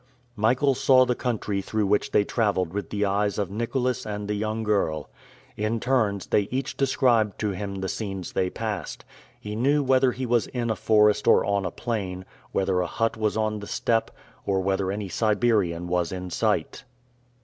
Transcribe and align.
Michael 0.35 0.73
saw 0.73 1.05
the 1.05 1.13
country 1.13 1.61
through 1.61 1.85
which 1.85 2.09
they 2.09 2.23
traveled 2.23 2.73
with 2.73 2.89
the 2.89 3.05
eyes 3.05 3.37
of 3.37 3.51
Nicholas 3.51 4.03
and 4.03 4.27
the 4.27 4.33
young 4.33 4.63
girl. 4.63 5.11
In 5.55 5.79
turns, 5.79 6.25
they 6.25 6.47
each 6.49 6.75
described 6.75 7.37
to 7.37 7.51
him 7.51 7.75
the 7.75 7.87
scenes 7.87 8.31
they 8.33 8.49
passed. 8.49 9.05
He 9.39 9.55
knew 9.55 9.83
whether 9.83 10.11
he 10.11 10.25
was 10.25 10.47
in 10.47 10.71
a 10.71 10.75
forest 10.75 11.27
or 11.27 11.45
on 11.45 11.65
a 11.67 11.69
plain, 11.71 12.25
whether 12.51 12.79
a 12.81 12.87
hut 12.87 13.15
was 13.15 13.37
on 13.37 13.59
the 13.59 13.67
steppe, 13.67 14.09
or 14.43 14.59
whether 14.61 14.91
any 14.91 15.07
Siberian 15.07 15.85
was 15.87 16.11
in 16.11 16.31
sight. 16.31 16.83